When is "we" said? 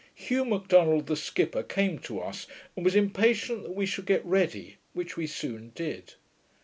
3.75-3.85, 5.15-5.27